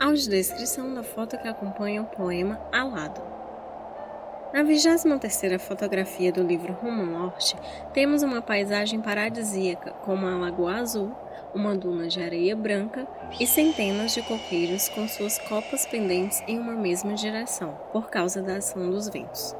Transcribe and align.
Audiodescrição 0.00 0.94
da 0.94 1.02
foto 1.02 1.36
que 1.36 1.46
acompanha 1.46 2.00
o 2.00 2.06
poema 2.06 2.58
Alado. 2.72 3.20
Na 4.50 4.64
23ª 4.64 5.58
fotografia 5.58 6.32
do 6.32 6.42
livro 6.42 6.72
Rumo 6.72 7.04
Norte, 7.04 7.54
temos 7.92 8.22
uma 8.22 8.40
paisagem 8.40 8.98
paradisíaca, 8.98 9.90
com 9.90 10.14
uma 10.14 10.38
lagoa 10.38 10.76
azul, 10.76 11.14
uma 11.54 11.76
duna 11.76 12.08
de 12.08 12.22
areia 12.22 12.56
branca 12.56 13.06
e 13.38 13.46
centenas 13.46 14.14
de 14.14 14.22
coqueiros 14.22 14.88
com 14.88 15.06
suas 15.06 15.36
copas 15.38 15.84
pendentes 15.84 16.42
em 16.48 16.58
uma 16.58 16.72
mesma 16.72 17.12
direção, 17.12 17.78
por 17.92 18.08
causa 18.08 18.40
da 18.40 18.56
ação 18.56 18.90
dos 18.90 19.06
ventos. 19.06 19.54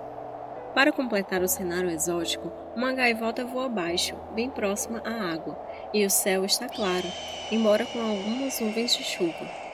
Para 0.75 0.91
completar 0.91 1.43
o 1.43 1.49
cenário 1.49 1.91
exótico, 1.91 2.51
uma 2.75 2.95
gaivota 2.95 3.45
voa 3.45 3.67
abaixo, 3.67 4.17
bem 4.35 4.49
próxima 4.49 5.03
à 5.05 5.35
água, 5.35 5.61
e 5.93 6.03
o 6.07 6.09
céu 6.09 6.47
está 6.47 6.67
claro, 6.67 7.07
embora 7.53 7.85
com 7.85 8.01
algumas 8.01 8.59
nuvens 8.59 8.97
de 8.97 9.05
chuva. 9.05 9.70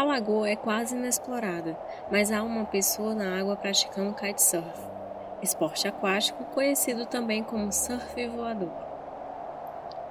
A 0.00 0.02
lagoa 0.02 0.48
é 0.48 0.56
quase 0.56 0.96
inexplorada, 0.96 1.78
mas 2.10 2.32
há 2.32 2.42
uma 2.42 2.64
pessoa 2.64 3.14
na 3.14 3.38
água 3.38 3.54
praticando 3.54 4.14
kitesurf, 4.14 4.80
esporte 5.42 5.86
aquático 5.86 6.42
conhecido 6.54 7.04
também 7.04 7.42
como 7.42 7.70
surf 7.70 8.26
voador. 8.28 8.72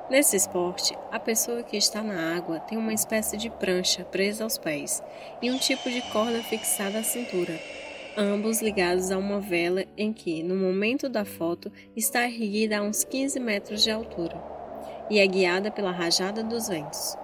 Nesse 0.08 0.36
esporte, 0.36 0.96
a 1.12 1.20
pessoa 1.20 1.64
que 1.64 1.76
está 1.76 2.04
na 2.04 2.38
água 2.38 2.60
tem 2.60 2.78
uma 2.78 2.94
espécie 2.94 3.36
de 3.36 3.50
prancha 3.50 4.06
presa 4.06 4.44
aos 4.44 4.60
pés 4.60 5.02
e 5.42 5.50
um 5.50 5.58
tipo 5.58 5.90
de 5.90 6.04
corda 6.12 6.44
fixada 6.44 7.00
à 7.00 7.04
cintura, 7.04 7.60
ambos 8.16 8.62
ligados 8.62 9.10
a 9.10 9.18
uma 9.18 9.40
vela 9.40 9.86
em 9.98 10.14
que, 10.14 10.44
no 10.44 10.56
momento 10.56 11.10
da 11.10 11.26
foto, 11.26 11.72
está 11.96 12.26
erguida 12.26 12.78
a 12.78 12.84
uns 12.84 13.04
15 13.04 13.40
metros 13.40 13.82
de 13.82 13.90
altura 13.90 14.40
e 15.10 15.18
é 15.18 15.26
guiada 15.26 15.72
pela 15.72 15.90
rajada 15.90 16.44
dos 16.44 16.68
ventos. 16.68 17.18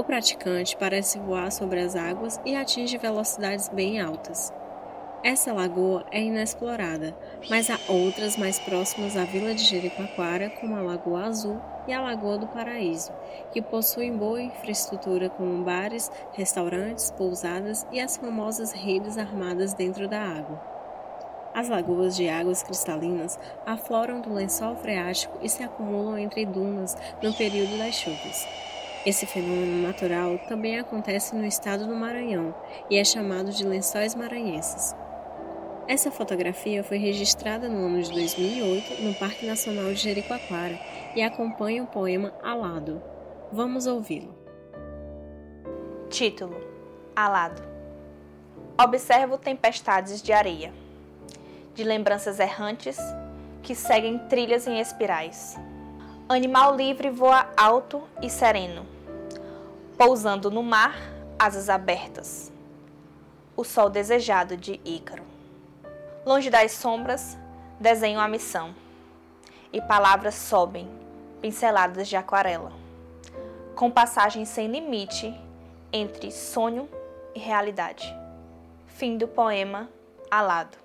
O 0.00 0.02
praticante 0.02 0.78
parece 0.78 1.18
voar 1.18 1.52
sobre 1.52 1.78
as 1.78 1.94
águas 1.94 2.40
e 2.42 2.56
atinge 2.56 2.96
velocidades 2.96 3.68
bem 3.68 4.00
altas. 4.00 4.50
Essa 5.22 5.52
lagoa 5.52 6.06
é 6.10 6.22
inexplorada, 6.22 7.14
mas 7.50 7.68
há 7.68 7.78
outras 7.86 8.34
mais 8.38 8.58
próximas 8.58 9.14
à 9.14 9.26
vila 9.26 9.54
de 9.54 9.62
Jericoacoara, 9.62 10.48
como 10.58 10.74
a 10.74 10.80
Lagoa 10.80 11.26
Azul 11.26 11.60
e 11.86 11.92
a 11.92 12.00
Lagoa 12.00 12.38
do 12.38 12.46
Paraíso, 12.46 13.12
que 13.52 13.60
possuem 13.60 14.16
boa 14.16 14.40
infraestrutura 14.40 15.28
como 15.28 15.62
bares, 15.64 16.10
restaurantes, 16.32 17.10
pousadas 17.10 17.86
e 17.92 18.00
as 18.00 18.16
famosas 18.16 18.72
redes 18.72 19.18
armadas 19.18 19.74
dentro 19.74 20.08
da 20.08 20.22
água. 20.22 20.58
As 21.52 21.68
lagoas 21.68 22.16
de 22.16 22.26
águas 22.26 22.62
cristalinas 22.62 23.38
afloram 23.66 24.22
do 24.22 24.32
lençol 24.32 24.76
freático 24.76 25.36
e 25.42 25.48
se 25.50 25.62
acumulam 25.62 26.16
entre 26.16 26.46
dunas 26.46 26.96
no 27.22 27.34
período 27.34 27.76
das 27.76 27.96
chuvas. 27.96 28.48
Esse 29.04 29.24
fenômeno 29.24 29.80
natural 29.82 30.38
também 30.46 30.78
acontece 30.78 31.34
no 31.34 31.46
estado 31.46 31.86
do 31.86 31.94
Maranhão 31.94 32.54
e 32.90 32.98
é 32.98 33.04
chamado 33.04 33.50
de 33.50 33.64
lençóis 33.64 34.14
maranhenses. 34.14 34.94
Essa 35.88 36.10
fotografia 36.10 36.84
foi 36.84 36.98
registrada 36.98 37.66
no 37.66 37.86
ano 37.86 38.02
de 38.02 38.12
2008 38.12 39.02
no 39.02 39.14
Parque 39.14 39.46
Nacional 39.46 39.86
de 39.94 40.00
Jericoacoara 40.00 40.78
e 41.16 41.22
acompanha 41.22 41.82
o 41.82 41.86
poema 41.86 42.34
Alado. 42.42 43.02
Vamos 43.50 43.86
ouvi-lo. 43.86 44.34
Título: 46.10 46.60
Alado. 47.16 47.62
Observo 48.78 49.38
tempestades 49.38 50.20
de 50.20 50.32
areia, 50.32 50.74
de 51.74 51.84
lembranças 51.84 52.38
errantes 52.38 52.98
que 53.62 53.74
seguem 53.74 54.18
trilhas 54.28 54.66
em 54.66 54.78
espirais 54.78 55.58
Animal 56.32 56.76
livre 56.76 57.10
voa 57.10 57.48
alto 57.56 58.04
e 58.22 58.30
sereno, 58.30 58.86
pousando 59.98 60.48
no 60.48 60.62
mar, 60.62 60.94
asas 61.36 61.68
abertas. 61.68 62.52
O 63.56 63.64
sol 63.64 63.90
desejado 63.90 64.56
de 64.56 64.80
Ícaro. 64.84 65.24
Longe 66.24 66.48
das 66.48 66.70
sombras, 66.70 67.36
desenho 67.80 68.20
a 68.20 68.28
missão, 68.28 68.72
e 69.72 69.82
palavras 69.82 70.36
sobem, 70.36 70.88
pinceladas 71.42 72.06
de 72.06 72.14
aquarela, 72.14 72.72
com 73.74 73.90
passagem 73.90 74.44
sem 74.44 74.68
limite 74.68 75.34
entre 75.92 76.30
sonho 76.30 76.88
e 77.34 77.40
realidade. 77.40 78.06
Fim 78.86 79.18
do 79.18 79.26
poema 79.26 79.88
Alado. 80.30 80.79